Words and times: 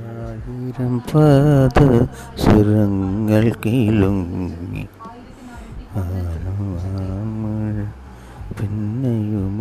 ആയിരം 0.00 0.92
പാത 1.08 1.78
സുരങ്ങൾ 2.42 3.44
കിലുങ്ങി. 3.64 4.84
പിന്നെയും 8.58 9.51